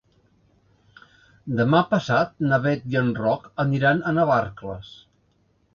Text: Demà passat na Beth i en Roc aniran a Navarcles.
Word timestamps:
Demà 1.59 1.81
passat 1.91 2.33
na 2.49 2.59
Beth 2.67 2.91
i 2.95 3.01
en 3.03 3.15
Roc 3.21 3.47
aniran 3.67 4.03
a 4.13 4.17
Navarcles. 4.21 4.93